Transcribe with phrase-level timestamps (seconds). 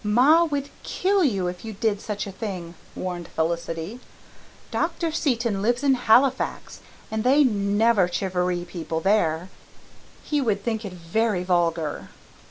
[0.03, 3.99] "Ma would kill you if you did such a thing," warned Felicity.
[4.71, 5.11] "Dr.
[5.11, 6.79] Seton lives in Halifax
[7.11, 9.49] and they NEVER chivaree people there.
[10.23, 12.09] He would think it very vulgar."